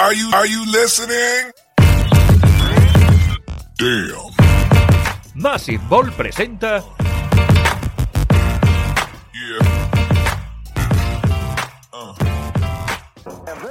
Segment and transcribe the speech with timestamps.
[0.00, 1.52] Are you are you listening?
[3.76, 4.32] Damn.
[5.34, 6.82] Massive Ball presenta
[9.34, 9.58] Yeah.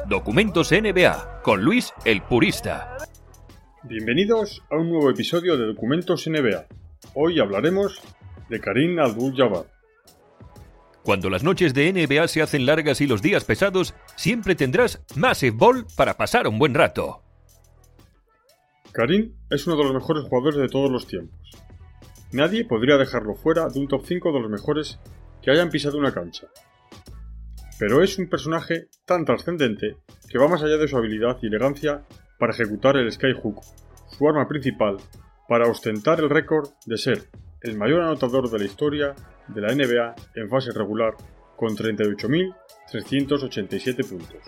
[0.08, 2.98] Documentos NBA con Luis el Purista.
[3.82, 6.68] Bienvenidos a un nuevo episodio de Documentos NBA.
[7.16, 8.00] Hoy hablaremos
[8.50, 9.79] de Karim Abdul-Jabbar.
[11.10, 15.58] Cuando las noches de NBA se hacen largas y los días pesados, siempre tendrás Massive
[15.58, 17.24] Ball para pasar un buen rato.
[18.92, 21.40] Karim es uno de los mejores jugadores de todos los tiempos.
[22.32, 25.00] Nadie podría dejarlo fuera de un top 5 de los mejores
[25.42, 26.46] que hayan pisado una cancha.
[27.80, 29.98] Pero es un personaje tan trascendente
[30.30, 32.06] que va más allá de su habilidad y elegancia
[32.38, 33.64] para ejecutar el skyhook,
[34.16, 34.98] su arma principal
[35.48, 37.30] para ostentar el récord de ser
[37.62, 39.16] el mayor anotador de la historia
[39.48, 41.14] de la NBA en fase regular
[41.56, 44.44] con 38.387 puntos.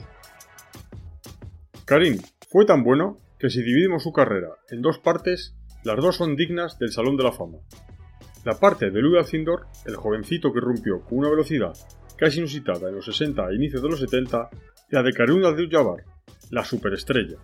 [1.85, 2.17] Karim
[2.49, 6.79] fue tan bueno que si dividimos su carrera en dos partes, las dos son dignas
[6.79, 7.57] del Salón de la Fama.
[8.45, 11.73] La parte de Louis Alcindor, el jovencito que rompió con una velocidad
[12.21, 14.49] casi inusitada en los 60 e inicios de los 70,
[14.91, 16.03] y la de Karim Abdul-Jabbar,
[16.51, 17.37] la superestrella.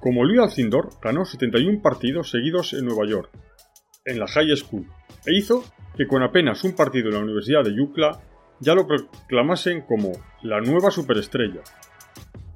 [0.00, 3.30] Como Louis Alcindor ganó 71 partidos seguidos en Nueva York,
[4.06, 4.86] en la High School,
[5.26, 5.64] e hizo
[5.96, 8.22] que con apenas un partido en la Universidad de UCLA
[8.60, 11.60] ya lo proclamasen como la nueva superestrella.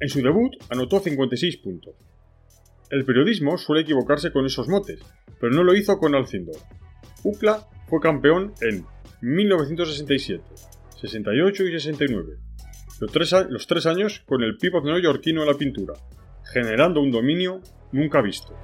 [0.01, 1.95] En su debut anotó 56 puntos.
[2.91, 5.01] El periodismo suele equivocarse con esos motes,
[5.39, 6.57] pero no lo hizo con Alcindor.
[7.23, 8.87] UCLA fue campeón en
[9.21, 10.43] 1967,
[11.01, 12.39] 68 y 69,
[13.01, 15.95] los tres, los tres años con el pívot neoyorquino en la pintura,
[16.53, 17.61] generando un dominio
[17.93, 18.57] nunca visto.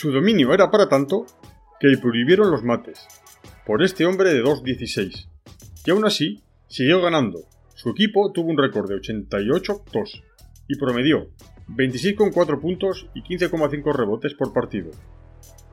[0.00, 1.26] Su dominio era para tanto
[1.80, 3.04] que prohibieron los mates,
[3.66, 5.28] por este hombre de 2.16,
[5.84, 7.40] y aún así siguió ganando.
[7.74, 10.22] Su equipo tuvo un récord de 88-2
[10.68, 11.30] y promedió
[11.70, 14.92] 26,4 puntos y 15,5 rebotes por partido,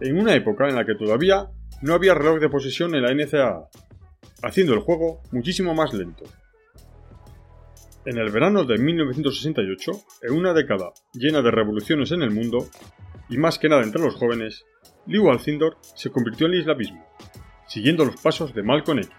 [0.01, 1.51] en una época en la que todavía
[1.83, 3.69] no había reloj de posesión en la NCAA,
[4.41, 6.23] haciendo el juego muchísimo más lento.
[8.07, 9.91] En el verano de 1968,
[10.23, 12.67] en una década llena de revoluciones en el mundo,
[13.29, 14.65] y más que nada entre los jóvenes,
[15.07, 17.05] Lew Alcindor se convirtió en el islamismo,
[17.67, 19.13] siguiendo los pasos de Malcolm X.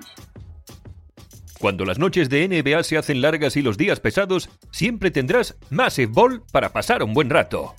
[1.61, 6.12] Cuando las noches de NBA se hacen largas y los días pesados, siempre tendrás Massive
[6.12, 7.75] Ball para pasar un buen rato.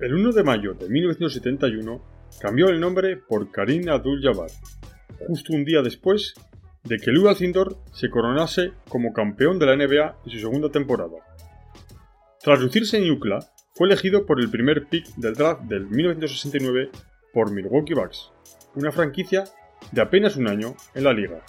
[0.00, 2.00] El 1 de mayo de 1971
[2.40, 4.50] cambió el nombre por Karim Abdul-Jabbar,
[5.26, 6.34] justo un día después
[6.84, 11.16] de que Lew Alcindor se coronase como campeón de la NBA en su segunda temporada.
[12.42, 13.40] Tras lucirse en UCLA,
[13.74, 16.90] fue elegido por el primer pick del draft del 1969
[17.32, 18.30] por Milwaukee Bucks,
[18.74, 19.44] una franquicia
[19.92, 21.44] de apenas un año en la liga.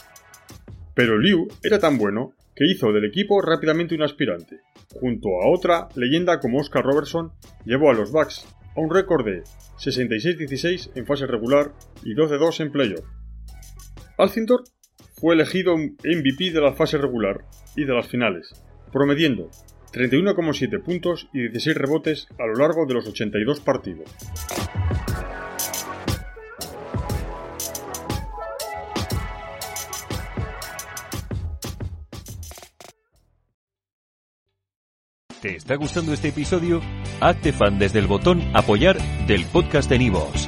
[0.94, 4.60] Pero Liu era tan bueno que hizo del equipo rápidamente un aspirante.
[5.00, 7.32] Junto a otra leyenda como Oscar Robertson,
[7.66, 8.46] llevó a los Bucks
[8.76, 9.44] a un récord de
[9.78, 13.06] 66-16 en fase regular y 12-2 en playoff.
[14.18, 14.64] Alcindor
[15.16, 17.46] fue elegido MVP de la fase regular
[17.76, 18.54] y de las finales,
[18.92, 19.50] promediendo
[19.92, 24.10] 31,7 puntos y 16 rebotes a lo largo de los 82 partidos.
[35.42, 36.82] ¿Te está gustando este episodio?
[37.20, 40.48] Hazte fan desde el botón Apoyar del podcast de Nivos.